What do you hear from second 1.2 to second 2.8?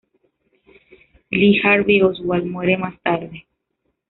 Lee Harvey Oswald muere